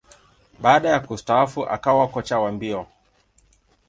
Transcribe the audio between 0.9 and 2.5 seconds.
kustaafu, akawa kocha